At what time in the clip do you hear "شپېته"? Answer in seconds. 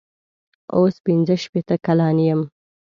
1.43-1.75